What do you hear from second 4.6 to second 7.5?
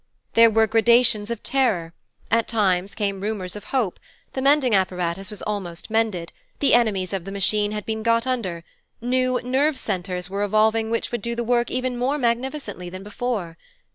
Apparatus was almost mended the enemies of the